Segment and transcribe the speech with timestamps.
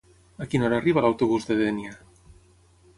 [0.45, 1.95] A quina hora arriba l'autobús de Dénia?